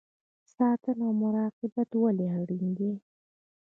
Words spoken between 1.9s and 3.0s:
ولې اړین دی؟